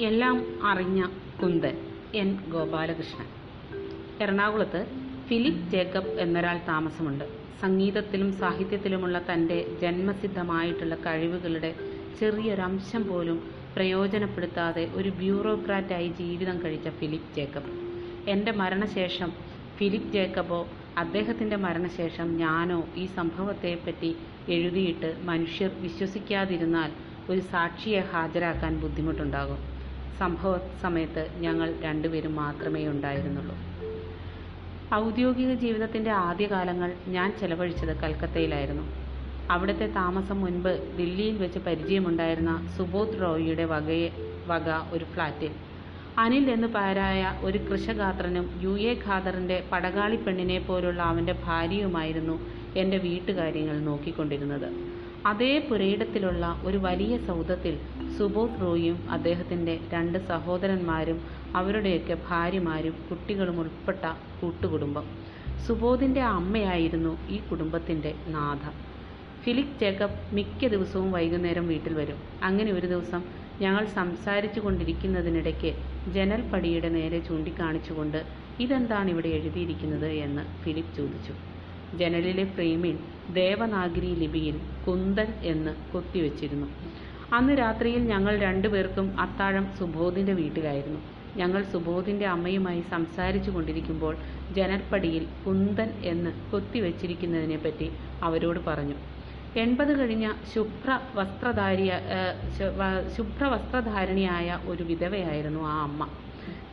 [0.00, 1.06] എല്ലാം അറിഞ്ഞ
[1.42, 1.76] കുന്തൻ
[2.14, 3.26] എൻ ഗോപാലകൃഷ്ണൻ.
[4.20, 4.80] എറണാകുളത്ത്
[5.28, 7.24] ഫിലിപ്പ് ജേക്കബ് എന്നൊരാൾ താമസമുണ്ട്.
[7.60, 11.74] സംഗീതത്തിലും സാഹിത്യത്തിലുമുള്ള തന്റെ ജന്മസിദ്ധമായിട്ടുള്ള കഴിവുകളുടെ
[12.20, 13.38] ചെറിയൊരംശം പോലും
[13.76, 17.72] പ്രയോജനപ്പെടുത്താതെ ഒരു ബ്യൂറോക്രാറ്റായി ജീവിതം കഴിച്ച ഫിലിപ്പ് ജേക്കബ്.
[18.28, 19.32] എന്റെ മരണശേഷം
[19.76, 20.60] ഫിലിപ്പ് ജേക്കബോ
[20.98, 24.16] അദ്ദേഹത്തിന്റെ മരണശേഷം ഞാനോ ഈ സംഭവത്തെപ്പറ്റി
[24.48, 26.92] എഴുതിയിട്ട് മനുഷ്യർ വിശ്വസിക്കാതിരുന്നാൽ
[27.30, 29.67] ഒരു സാക്ഷിയെ ഹാജരാക്കാൻ ബുദ്ധിമുട്ടുണ്ടാകും.
[30.16, 33.56] സംഭവ സമയത്ത് ഞങ്ങൾ രണ്ടുപേരും മാത്രമേ ഉണ്ടായിരുന്നുള്ളൂ.
[34.94, 38.84] ഔദ്യോഗിക ജീവിതത്തിന്റെ ആദ്യകാലങ്ങൾ ഞാൻ ചെലവഴിച്ചത് കൽക്കത്തയിലായിരുന്നു.
[39.48, 44.08] അവിടുത്തെ താമസം മുൻപ് ദില്ലിയിൽ വെച്ച് പരിചയമുണ്ടായിരുന്ന സുബോധ് റോയിയുടെ വകയെ
[44.46, 45.52] വക ഒരു ഫ്ലാറ്റിൽ
[46.16, 52.36] അനിൽ എന്നു പേരായ ഒരു കൃഷഗാത്രനും യു എ ഖാദറിന്റെ പടകാളി പെണ്ണിനെ പോലുള്ള അവന്റെ ഭാര്യയുമായിരുന്നു
[52.76, 54.68] എന്റെ വീട്ടുകാര്യങ്ങൾ നോക്കിക്കൊണ്ടിരുന്നത്.
[55.24, 57.74] അതേ പുരയിടത്തിലുള്ള ഒരു വലിയ സൗധത്തിൽ
[58.16, 61.18] സുബോധ് റോയിയും അദ്ദേഹത്തിന്റെ രണ്ട് സഹോദരന്മാരും
[61.54, 64.04] അവരുടെയൊക്കെ ഭാര്യമാരും കുട്ടികളും ഉൾപ്പെട്ട
[64.40, 65.06] കൂട്ടുകുടുംബം.
[65.58, 68.62] സുബോധിന്റെ അമ്മയായിരുന്നു ഈ കുടുംബത്തിന്റെ നാഥ.
[69.42, 72.18] ഫിലിപ്പ് ജേക്കബ് മിക്ക ദിവസവും വൈകുന്നേരം വീട്ടിൽ വരും.
[72.42, 73.22] അങ്ങനെ ഒരു ദിവസം
[73.60, 75.70] ഞങ്ങൾ സംസാരിച്ചു കൊണ്ടിരിക്കുന്നതിനിടയ്ക്ക്
[76.12, 78.20] ജനൽപ്പടിയുടെ നേരെ ചൂണ്ടിക്കാണിച്ചുകൊണ്ട്
[78.58, 81.34] ഇതെന്താണ് ഇവിടെ എഴുതിയിരിക്കുന്നത് എന്ന് ഫിലിപ്പ് ചോദിച്ചു.
[81.92, 82.96] ജനലിലെ ഫ്രെയിമിൽ
[83.30, 86.68] ദേവനാഗരി ലിപിയിൽ കുന്തൻ എന്ന് കൊത്തിവെച്ചിരുന്നു.
[87.32, 91.00] അന്ന് രാത്രിയിൽ ഞങ്ങൾ രണ്ടുപേർക്കും അത്താഴം സുബോധിന്റെ വീട്ടിലായിരുന്നു.
[91.36, 94.14] ഞങ്ങൾ സുബോധിന്റെ അമ്മയുമായി സംസാരിച്ചു കൊണ്ടിരിക്കുമ്പോൾ
[94.50, 97.88] ജനൽപ്പടിയിൽ കുന്തൻ എന്ന് കൊത്തിവെച്ചിരിക്കുന്നതിനെപ്പറ്റി
[98.22, 98.96] അവരോട് പറഞ്ഞു.
[99.56, 101.92] എൺപത് കഴിഞ്ഞ ശുഭ്ര വസ്ത്രധാരിയ
[103.16, 106.02] ശുഭ്ര വസ്ത്രധാരിണിയായ ഒരു വിധവയായിരുന്നു ആ അമ്മ.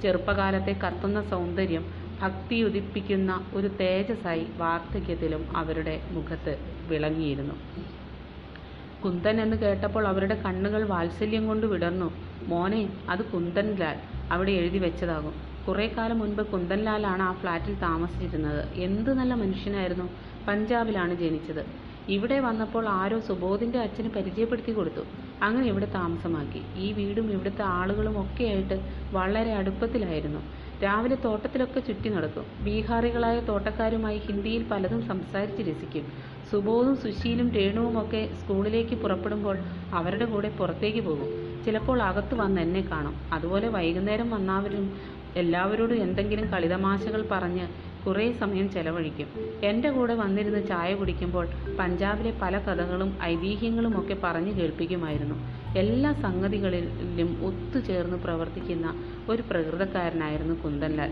[0.01, 1.83] ചെറുപ്പകാലത്തെ കത്തുന്ന സൗന്ദര്യം
[2.21, 6.53] ഭക്തി ഉദിപ്പിക്കുന്ന ഒരു തേജസ്സായി വാർദ്ധക്യത്തിലും അവരുടെ മുഖത്ത്
[6.87, 7.55] വിളങ്ങിയിരുന്നു.
[9.03, 12.07] കുന്തൻ എന്ന് കേട്ടപ്പോൾ അവരുടെ കണ്ണുകൾ വാത്സല്യം കൊണ്ട് വിടർന്നു.
[12.47, 13.97] മോനെ അത് കുന്തൻലാൽ
[14.31, 15.33] അവിടെ എഴുതി വെച്ചതാകും.
[15.67, 18.73] കുറേ കാലം മുൻപ് കുന്തൻലാലാണ് ആ ഫ്ലാറ്റിൽ താമസിച്ചിരുന്നത്.
[18.75, 20.07] എന്ത് നല്ല മനുഷ്യനായിരുന്നു.
[20.47, 21.63] പഞ്ചാബിലാണ് ജനിച്ചത്.
[22.09, 25.03] ഇവിടെ വന്നപ്പോൾ ആരോ സുബോധിന്റെ അച്ഛന് പരിചയപ്പെടുത്തി കൊടുത്തു.
[25.43, 26.61] അങ്ങനെ ഇവിടെ താമസമാക്കി.
[26.75, 28.77] ഈ വീടും ഇവിടുത്തെ ആളുകളും ഒക്കെയായിട്ട്
[29.11, 30.41] വളരെ അടുപ്പത്തിലായിരുന്നു.
[30.83, 32.45] രാവിലെ തോട്ടത്തിലൊക്കെ ചുറ്റി നടക്കും.
[32.59, 36.05] ബീഹാറികളായ തോട്ടക്കാരുമായി ഹിന്ദിയിൽ പലതും സംസാരിച്ച് രസിക്കും.
[36.51, 39.57] സുബോധും സുശീലും രേണുവും ഒക്കെ സ്കൂളിലേക്ക് പുറപ്പെടുമ്പോൾ
[39.93, 41.29] അവരുടെ കൂടെ പുറത്തേക്ക് പോകും.
[41.65, 43.15] ചിലപ്പോൾ അകത്ത് വന്ന് എന്നെ കാണും.
[43.33, 44.85] അതുപോലെ വൈകുന്നേരം വന്നവരും
[45.35, 47.65] എല്ലാവരോടും എന്തെങ്കിലും കളിതമാശകൾ പറഞ്ഞ്
[48.05, 49.29] കുറേ സമയം ചെലവഴിക്കും.
[49.63, 51.45] എന്റെ കൂടെ വന്നിരുന്ന് ചായ കുടിക്കുമ്പോൾ
[51.79, 55.64] പഞ്ചാബിലെ പല കഥകളും ഐതിഹ്യങ്ങളും ഒക്കെ പറഞ്ഞു കേൾപ്പിക്കുമായിരുന്നു.
[55.81, 58.87] എല്ലാ സംഗതികളിലും ഒത്തുചേർന്ന് പ്രവർത്തിക്കുന്ന
[59.31, 61.11] ഒരു പ്രകൃതക്കാരനായിരുന്നു കുന്തൻലാൽ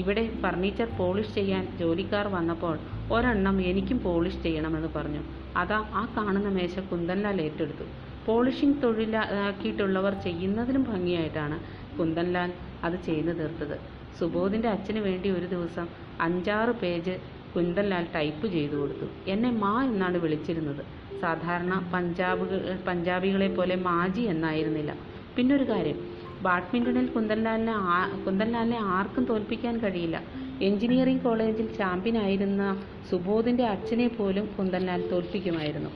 [0.00, 2.76] ഇവിടെ ഫർണിച്ചർ പോളിഷ് ചെയ്യാൻ ജോലിക്കാർ വന്നപ്പോൾ
[3.14, 5.22] ഒരെണ്ണം എനിക്കും പോളിഷ് ചെയ്യണമെന്ന് പറഞ്ഞു.
[5.56, 7.86] അതാ ആ കാണുന്ന മേശ കുന്തൻലാൽ ഏറ്റെടുത്തു.
[8.26, 11.56] പോളിഷിംഗ് തൊഴിലാക്കിയിട്ടുള്ളവർ ചെയ്യുന്നതിലും ഭംഗിയായിട്ടാണ്
[11.98, 12.50] കുന്തൻലാൽ
[12.86, 13.76] അത് ചെയ്തു തീർത്തത്.
[14.18, 15.86] സുബോധിന്റെ അച്ഛന് വേണ്ടി ഒരു ദിവസം
[16.26, 17.14] അഞ്ചാറ് പേജ്
[17.54, 19.06] കുന്തൻലാൽ ടൈപ്പ് ചെയ്തു കൊടുത്തു.
[19.34, 20.82] എന്നെ മാ എന്നാണ് വിളിച്ചിരുന്നത്.
[21.20, 24.96] സാധാരണ പഞ്ചാബുകൾ പഞ്ചാബികളെ പോലെ മാജി എന്നായിരുന്നില്ല.
[25.36, 25.98] പിന്നൊരു കാര്യം
[26.42, 30.22] ബാഡ്മിന്റണിൽ കുന്തൻലാലിനെ ആ കുന്തൻലാലിനെ ആർക്കും തോൽപ്പിക്കാൻ കഴിയില്ല.
[30.62, 35.90] എഞ്ചിനീയറിംഗ് കോളേജിൽ ചാമ്പ്യനായിരുന്ന സുബോധിന്റെ അച്ഛനെ പോലും കുന്തൻലാൽ തോൽപ്പിക്കുമായിരുന്നു.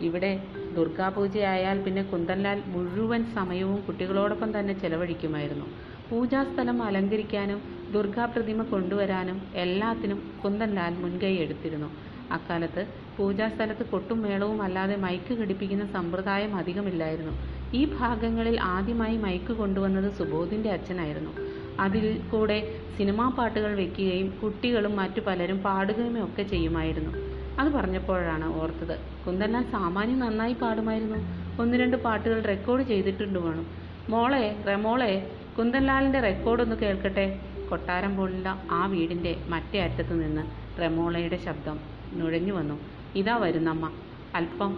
[0.00, 0.46] ഇവിടെ
[0.76, 5.66] ദുർഗാപൂജയായാൽ പിന്നെ കുന്തൻലാൽ മുഴുവൻ സമയവും കുട്ടികളോടൊപ്പം തന്നെ ചെലവഴിക്കുമായിരുന്നു.
[6.10, 7.62] പൂജാസ്ഥലം അലങ്കരിക്കാനും
[7.92, 11.90] ദുർഗാപ്രതിമ കൊണ്ടുവരാനും എല്ലാത്തിനും കുന്തൻലാൽ മുൻകൈ എടുത്തിരുന്നു.
[12.32, 12.86] അക്കാലത്ത്
[13.20, 17.34] പൂജാസ്ഥലത്ത് കൊട്ടും മേളവും അല്ലാതെ മൈക്ക് ഘടിപ്പിക്കുന്ന സമ്പ്രദായം അധികമില്ലായിരുന്നു.
[17.74, 21.32] ഈ ഭാഗങ്ങളിൽ ആദ്യമായി മൈക്ക് കൊണ്ടുവന്നത് സുബോധിന്റെ അച്ഛനായിരുന്നു.
[21.80, 22.56] അതിൽ കൂടെ
[22.96, 27.12] സിനിമാ പാട്ടുകൾ വെക്കുകയും കുട്ടികളും മറ്റു പലരും പാടുകയും ഒക്കെ ചെയ്യുമായിരുന്നു.
[27.60, 28.94] അത് പറഞ്ഞപ്പോഴാണ് ഓർത്തത്
[29.26, 31.18] കുന്തന്ന സാമാന്യം നന്നായി പാടുമായിരുന്നു.
[31.62, 33.66] ഒന്ന് രണ്ട് പാട്ടുകൾ റെക്കോർഡ് ചെയ്തിട്ടുണ്ട് വേണം.
[34.10, 35.12] മോളെ റെമോളെ
[35.58, 37.26] കുന്തൻലാലിന്റെ റെക്കോർഡൊന്ന് കേൾക്കട്ടെ.
[37.70, 40.42] കൊട്ടാരം പോലുള്ള ആ വീടിന്റെ മറ്റേ അറ്റത്ത് നിന്ന്
[40.80, 41.76] റെമോളയുടെ ശബ്ദം
[42.12, 42.76] നുഴഞ്ഞു വന്നു.
[43.14, 43.84] ഇതാ വരുന്നമ്മ.
[44.34, 44.72] അല്പം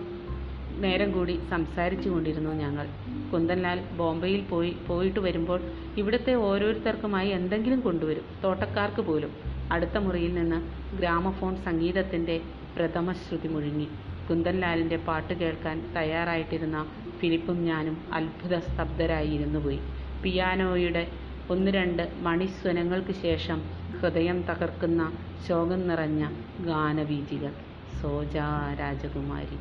[0.80, 2.86] നേരം കൂടി സംസാരിച്ചു കൊണ്ടിരുന്നു ഞങ്ങൾ.
[3.32, 5.60] കുന്തൻലാൽ ബോംബെയിൽ പോയി പോയിട്ട് വരുമ്പോൾ
[5.96, 9.32] ഇവിടുത്തെ ഓരോരുത്തർക്കുമായി എന്തെങ്കിലും കൊണ്ടുവരും തോട്ടക്കാർക്ക് പോലും.
[9.72, 10.58] അടുത്ത മുറിയിൽ നിന്ന്
[10.96, 12.36] ഗ്രാമഫോൺ സംഗീതത്തിന്റെ
[12.76, 13.88] പ്രഥമ ശ്രുതി മുഴുങ്ങി.
[14.30, 16.78] കുന്തൻലാലിന്റെ പാട്ട് കേൾക്കാൻ തയ്യാറായിട്ടിരുന്ന
[17.18, 19.80] ഫിലിപ്പും ഞാനും അത്ഭുത സ്തബ്ധരായി ഇരുന്നുപോയി
[20.22, 21.04] പിയാനോയുടെ
[21.50, 23.58] ഒന്ന് രണ്ട് മണിസ്വനങ്ങൾക്ക് ശേഷം
[24.00, 25.02] ഹൃദയം തകർക്കുന്ന
[25.48, 26.22] ശോകം നിറഞ്ഞ
[26.60, 27.52] ഗാനവീചികൾ.
[28.00, 28.36] സോജ
[28.80, 29.58] രാജകുമാരി.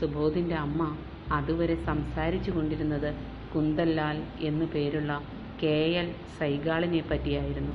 [0.00, 0.96] സുബോധിന്റെ അമ്മ
[1.32, 3.14] അതുവരെ സംസാരിച്ചു കൊണ്ടിരുന്നത്
[3.54, 5.22] കുന്തല്ലാൽ എന്നു പേരുള്ള
[5.62, 7.72] കെ എൽ സൈഗാളിനെ പറ്റിയായിരുന്നു.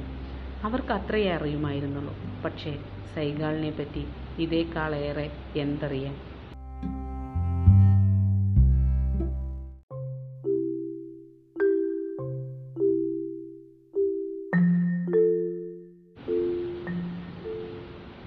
[0.63, 2.15] അവർക്ക് അത്രയേ അറിയുമായിരുന്നുള്ളൂ.
[2.45, 2.77] പക്ഷേ
[3.15, 4.07] സൈഗാളിനെ പറ്റി
[4.39, 6.15] ഇതേക്കാളേറെ എന്തറിയാം?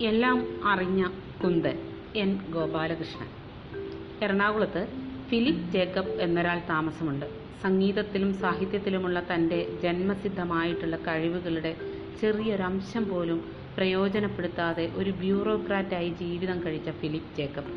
[0.02, 1.10] എല്ലാം അറിഞ്ഞ
[1.44, 1.76] കുന്തൻ
[2.16, 3.28] എൻ ഗോപാലകൃഷ്ണൻ.
[4.24, 4.82] എറണാകുളത്ത്
[5.28, 7.26] ഫിലിപ്പ് ജേക്കബ് എന്നൊരാൾ താമസമുണ്ട്.
[7.62, 11.72] സംഗീതത്തിലും സാഹിത്യത്തിലുമുള്ള തന്റെ ജന്മസിദ്ധമായിട്ടുള്ള കഴിവുകളുടെ
[12.20, 13.38] ചെറിയൊരംശം പോലും
[13.76, 17.72] പ്രയോജനപ്പെടുത്താതെ ഒരു ബ്യൂറോക്രാറ്റായി ജീവിതം കഴിച്ച ഫിലിപ്പ് ജേക്കബ്.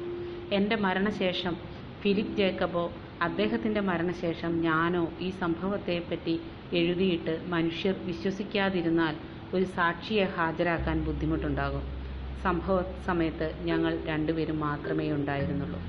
[0.54, 1.56] എന്റെ മരണശേഷം
[2.01, 2.86] ഫിലിപ്പ് ജേക്കബോ
[3.21, 6.36] അദ്ദേഹത്തിന്റെ മരണശേഷം ഞാനോ ഈ സംഭവത്തെപ്പറ്റി
[6.74, 9.16] എഴുതിയിട്ട് മനുഷ്യർ വിശ്വസിക്കാതിരുന്നാൽ
[9.54, 12.02] ഒരു സാക്ഷിയെ ഹാജരാക്കാൻ ബുദ്ധിമുട്ടുണ്ടാകും.
[12.41, 15.80] സംഭവ സമയത്ത് ഞങ്ങൾ രണ്ടുപേരും മാത്രമേ ഉണ്ടായിരുന്നുള്ളൂ.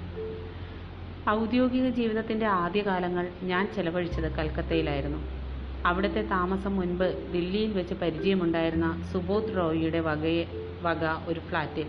[1.31, 5.21] ഔദ്യോഗിക ജീവിതത്തിന്റെ ആദ്യകാലങ്ങൾ ഞാൻ ചെലവഴിച്ചത് കൽക്കത്തയിലായിരുന്നു.
[5.85, 10.45] അവിടുത്തെ താമസം മുൻപ് ദില്ലിയിൽ വെച്ച് പരിചയമുണ്ടായിരുന്ന സുബോധ് റോയിയുടെ വകയെ
[10.83, 11.89] വക ഒരു ഫ്ലാറ്റിൽ.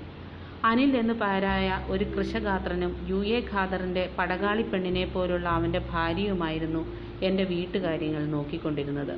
[0.63, 6.81] അനിൽ എന്ന് പേരായ ഒരു കൃഷഗാത്രനും യു എ ഖാദറിന്റെ പടകാളി പെണ്ണിനെ പോലുള്ള അവന്റെ ഭാര്യയുമായിരുന്നു
[7.22, 9.16] എന്റെ വീട്ടുകാര്യങ്ങൾ നോക്കിക്കൊണ്ടിരുന്നത്.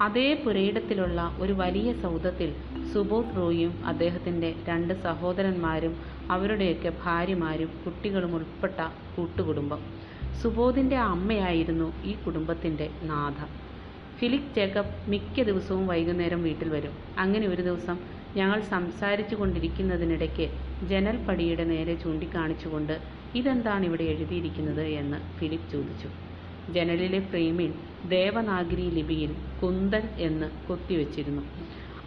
[0.00, 2.50] അതേ പുരയിടത്തിലുള്ള ഒരു വലിയ സൗധത്തിൽ
[2.92, 5.92] സുബോധ് റോയിയും അദ്ദേഹത്തിന്റെ രണ്ട് സഹോദരന്മാരും
[6.30, 8.78] അവരുടെയൊക്കെ ഭാര്യമാരും കുട്ടികളും ഉൾപ്പെട്ട
[9.14, 9.80] കൂട്ടുകുടുംബം.
[10.34, 13.38] സുബോധിന്റെ അമ്മയായിരുന്നു ഈ കുടുംബത്തിന്റെ നാഥ.
[14.18, 16.94] ഫിലിപ്പ് ജേക്കബ് മിക്ക ദിവസവും വൈകുന്നേരം വീട്ടിൽ വരും.
[17.18, 17.96] അങ്ങനെ ഒരു ദിവസം
[18.36, 20.46] ഞങ്ങൾ സംസാരിച്ചു കൊണ്ടിരിക്കുന്നതിനിടയ്ക്ക്
[20.88, 22.94] ജനൽപ്പടിയുടെ നേരെ ചൂണ്ടിക്കാണിച്ചുകൊണ്ട്
[23.34, 26.10] ഇതെന്താണ് ഇവിടെ എഴുതിയിരിക്കുന്നത് എന്ന് ഫിലിപ്പ് ചോദിച്ചു.
[26.68, 27.72] ജനലിലെ ഫ്രെയിമിൽ
[28.08, 29.30] ദേവനാഗരി ലിപിയിൽ
[29.62, 31.42] കുന്തൻ എന്ന് കൊത്തിവെച്ചിരുന്നു.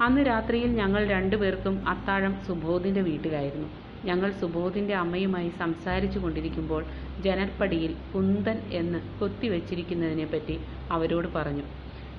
[0.02, 3.70] അന്ന് രാത്രിയിൽ ഞങ്ങൾ രണ്ടുപേർക്കും അത്താഴം സുബോധിന്റെ വീട്ടിലായിരുന്നു.
[4.06, 6.84] ഞങ്ങൾ സുബോധിന്റെ അമ്മയുമായി സംസാരിച്ചു കൊണ്ടിരിക്കുമ്പോൾ
[7.20, 10.56] ജനൽപ്പടിയിൽ കുന്തൻ എന്ന് കൊത്തിവെച്ചിരിക്കുന്നതിനെപ്പറ്റി
[10.92, 11.66] അവരോട് പറഞ്ഞു.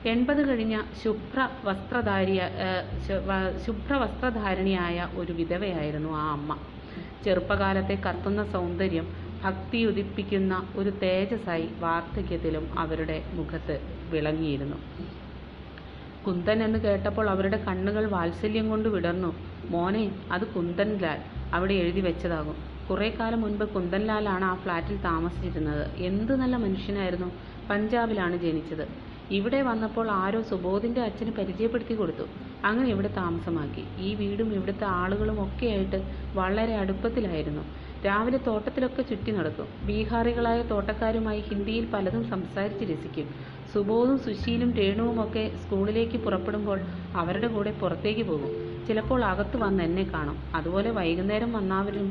[0.05, 2.41] എൺപത് കഴിഞ്ഞ ശുഭ്ര വസ്ത്രധാരിയ
[3.67, 6.51] ശുഭ്ര വസ്ത്രധാരിണിയായ ഒരു വിധവയായിരുന്നു ആ അമ്മ.
[7.25, 9.07] ചെറുപ്പകാലത്തെ കത്തുന്ന സൗന്ദര്യം
[9.45, 13.77] ഭക്തി ഉദിപ്പിക്കുന്ന ഒരു തേജസ്സായി വാർദ്ധക്യത്തിലും അവരുടെ മുഖത്ത്
[14.11, 14.77] വിളങ്ങിയിരുന്നു.
[16.27, 19.31] കുന്തൻ എന്ന് കേട്ടപ്പോൾ അവരുടെ കണ്ണുകൾ വാത്സല്യം കൊണ്ട് വിടർന്നു.
[19.71, 21.21] മോനെ അത് കുന്തൻലാൽ
[21.55, 22.57] അവിടെ എഴുതി വെച്ചതാകും.
[22.91, 25.97] കുറേ കാലം മുൻപ് കുന്തൻലാലാണ് ആ ഫ്ലാറ്റിൽ താമസിച്ചിരുന്നത്.
[25.99, 27.29] എന്ത് നല്ല മനുഷ്യനായിരുന്നു.
[27.71, 28.85] പഞ്ചാബിലാണ് ജനിച്ചത്.
[29.31, 32.27] ഇവിടെ വന്നപ്പോൾ ആരോ സുബോധിന്റെ അച്ഛന് പരിചയപ്പെടുത്തി കൊടുത്തു.
[32.65, 33.85] അങ്ങനെ ഇവിടെ താമസമാക്കി.
[33.99, 35.99] ഈ വീടും ഇവിടുത്തെ ആളുകളും ഒക്കെയായിട്ട്
[36.35, 37.65] വളരെ അടുപ്പത്തിലായിരുന്നു.
[38.05, 39.69] രാവിലെ തോട്ടത്തിലൊക്കെ ചുറ്റി നടക്കും.
[39.83, 43.27] ബീഹാറികളായ തോട്ടക്കാരുമായി ഹിന്ദിയിൽ പലതും സംസാരിച്ച് രസിക്കും.
[43.73, 46.79] സുബോധും സുശീലും രേണുവും ഒക്കെ സ്കൂളിലേക്ക് പുറപ്പെടുമ്പോൾ
[47.15, 48.53] അവരുടെ കൂടെ പുറത്തേക്ക് പോകും.
[48.89, 50.37] ചിലപ്പോൾ അകത്ത് വന്ന് എന്നെ കാണും.
[50.55, 52.09] അതുപോലെ വൈകുന്നേരം വന്നവരും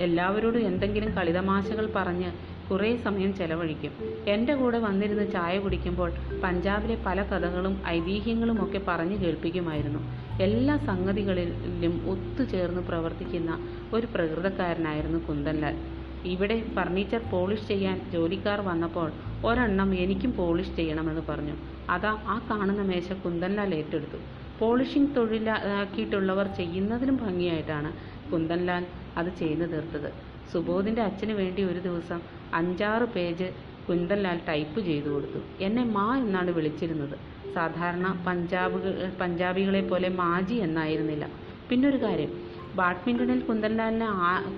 [0.00, 2.30] എല്ലാവരോടും എന്തെങ്കിലും കളിതമാശകൾ പറഞ്ഞ്
[2.70, 3.92] കുറേ സമയം ചെലവഴിക്കും.
[4.28, 6.10] എന്റെ കൂടെ വന്നിരുന്ന് ചായ കുടിക്കുമ്പോൾ
[6.42, 10.00] പഞ്ചാബിലെ പല കഥകളും ഐതിഹ്യങ്ങളും ഒക്കെ പറഞ്ഞു കേൾപ്പിക്കുമായിരുന്നു.
[10.40, 13.50] എല്ലാ സംഗതികളിലും ഒത്തുചേർന്ന് പ്രവർത്തിക്കുന്ന
[13.92, 15.76] ഒരു പ്രകൃതക്കാരനായിരുന്നു കുന്ദൻലാൽ
[16.24, 19.08] ഇവിടെ ഫർണിച്ചർ പോളിഷ് ചെയ്യാൻ ജോലിക്കാർ വന്നപ്പോൾ
[19.44, 21.54] ഒരെണ്ണം എനിക്കും പോളിഷ് ചെയ്യണമെന്ന് പറഞ്ഞു.
[21.90, 24.18] അതാ ആ കാണുന്ന മേശ കുന്ദൻലാൽ ഏറ്റെടുത്തു.
[24.58, 27.92] പോളിഷിംഗ് തൊഴിലാക്കിയിട്ടുള്ളവർ ചെയ്യുന്നതിലും ഭംഗിയായിട്ടാണ്
[28.32, 28.84] കുന്ദൻലാൽ
[29.16, 30.29] അത് ചെയ്തു തീർത്തത്.
[30.52, 32.20] സുബോധിന്റെ അച്ഛന് വേണ്ടി ഒരു ദിവസം
[32.54, 33.48] അഞ്ചാറ് പേജ്
[33.88, 35.38] കുന്തൻലാൽ ടൈപ്പ് ചെയ്തു കൊടുത്തു.
[35.60, 37.18] എന്നെ മാ എന്നാണ് വിളിച്ചിരുന്നത്.
[37.54, 38.78] സാധാരണ പഞ്ചാബ്
[39.20, 41.30] പഞ്ചാബികളെ പോലെ മാജി എന്നായിരുന്നില്ല.
[41.70, 42.32] പിന്നൊരു കാര്യം
[42.74, 44.08] ബാഡ്മിന്റണിൽ കുന്തൻലാലിനെ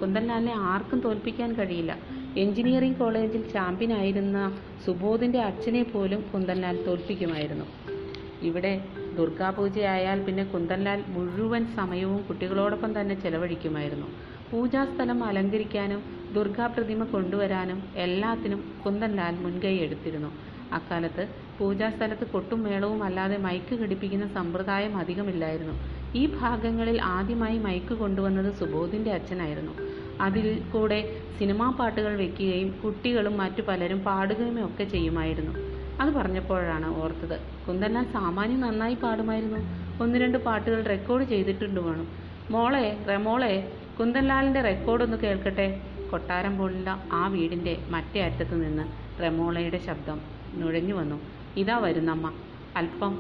[0.01, 1.97] കുന്ദൻലാലിനെ ആർക്കും തോൽപ്പിക്കാൻ കഴിയില്ല.
[2.37, 7.65] എഞ്ചിനീയറിംഗ് കോളേജിൽ ചാമ്പ്യനായിരുന്ന സുബോധിന്റെ അച്ഛനെ പോലും കുന്തൻലാൽ തോൽപ്പിക്കുമായിരുന്നു.
[8.43, 8.73] ഇവിടെ
[9.17, 14.07] ദുർഗാപൂജയായാൽ പിന്നെ കുന്തൻലാൽ മുഴുവൻ സമയവും കുട്ടികളോടൊപ്പം തന്നെ ചെലവഴിക്കുമായിരുന്നു.
[14.53, 16.01] പൂജാസ്ഥലം അലങ്കരിക്കാനും
[16.37, 20.31] ദുർഗാപ്രതിമ കൊണ്ടുവരാനും എല്ലാത്തിനും കുന്തൻലാൽ മുൻകൈ എടുത്തിരുന്നു.
[20.73, 21.23] അക്കാലത്ത്
[21.59, 25.75] പൂജാസ്ഥലത്ത് കൊട്ടും മേളവും അല്ലാതെ മൈക്ക് ഘടിപ്പിക്കുന്ന സമ്പ്രദായം അധികമില്ലായിരുന്നു.
[26.15, 29.75] ഈ ഭാഗങ്ങളിൽ ആദ്യമായി മൈക്ക് കൊണ്ടുവന്നത് സുബോധിന്റെ അച്ഛനായിരുന്നു.
[30.27, 31.01] അതിൽ കൂടെ
[31.39, 35.55] സിനിമാ പാട്ടുകൾ വെക്കുകയും കുട്ടികളും മറ്റു പലരും പാടുകയും ഒക്കെ ചെയ്യുമായിരുന്നു.
[36.01, 37.37] അത് പറഞ്ഞപ്പോഴാണ് ഓർത്തത്
[37.69, 39.61] കുന്ദൻലാൽ സാമാന്യം നന്നായി പാടുമായിരുന്നു.
[40.03, 42.07] ഒന്ന് രണ്ട് പാട്ടുകൾ റെക്കോർഡ് ചെയ്തിട്ടുണ്ട് വേണം.
[42.51, 43.55] മോളെ റെമോളെ
[44.01, 45.67] കുന്തൻലാലിന്റെ റെക്കോർഡ് ഒന്ന് കേൾക്കട്ടെ?
[46.11, 48.85] കൊട്ടാരം പോലുള്ള ആ വീടിന്റെ മറ്റേ അറ്റത്ത് നിന്ന്
[49.23, 50.19] റെമോളയുടെ ശബ്ദം
[50.55, 51.19] നുഴഞ്ഞു വന്നു.
[51.57, 52.27] ഇതാ വരുന്നമ്മ.
[52.77, 53.13] അല്പം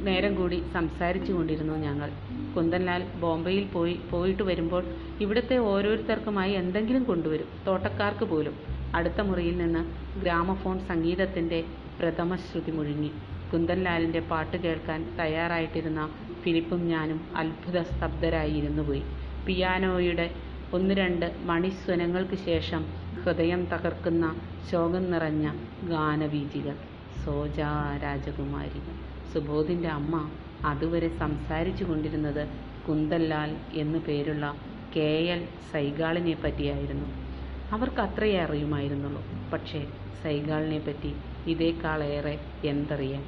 [0.00, 2.10] നേരം കൂടി സംസാരിച്ചു കൊണ്ടിരുന്നു ഞങ്ങൾ.
[2.56, 4.84] കുന്തൻലാൽ ബോംബെയിൽ പോയി പോയിട്ട് വരുമ്പോൾ
[5.20, 8.54] ഇവിടുത്തെ ഓരോരുത്തർക്കുമായി എന്തെങ്കിലും കൊണ്ടുവരും തോട്ടക്കാർക്ക് പോലും.
[8.94, 9.82] അടുത്ത മുറിയിൽ നിന്ന്
[10.20, 11.60] ഗ്രാമഫോൺ സംഗീതത്തിന്റെ
[12.00, 13.10] പ്രഥമ ശ്രുതി മുഴുങ്ങി.
[13.52, 16.02] കുന്തൻലാലിന്റെ പാട്ട് കേൾക്കാൻ തയ്യാറായിട്ടിരുന്ന
[16.42, 19.02] ഫിലിപ്പും ഞാനും അത്ഭുത സ്തബ്ധരായി ഇരുന്നുപോയി.
[19.46, 20.26] പിയാനോയുടെ
[20.72, 22.82] ഒന്ന് രണ്ട് മണിസ്വനങ്ങൾക്ക് ശേഷം
[23.20, 24.24] ഹൃദയം തകർക്കുന്ന
[24.70, 25.46] ശോകം നിറഞ്ഞ
[25.84, 26.76] ഗാനവീചികൾ
[27.24, 28.80] സോജാ രാജകുമാരി.
[29.32, 30.14] സുബോധിന്റെ അമ്മ
[30.64, 32.42] അതുവരെ സംസാരിച്ചു കൊണ്ടിരുന്നത്
[32.88, 34.46] കുന്തല്ലാൽ എന്നു പേരുള്ള
[34.96, 35.40] കെ എൽ
[35.72, 37.08] സൈഗാളിനെ പറ്റിയായിരുന്നു.
[37.70, 39.22] അവർക്ക് അത്രയേ അറിയുമായിരുന്നുള്ളൂ.
[39.52, 39.80] പക്ഷേ
[40.22, 41.10] സൈഗാളിനെ പറ്റി
[41.46, 42.34] ഇതേക്കാളേറെ
[42.64, 43.24] എന്തറിയാൻ